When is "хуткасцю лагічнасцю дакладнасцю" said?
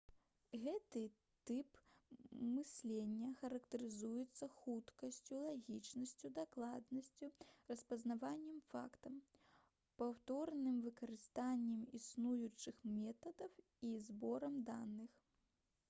4.61-7.29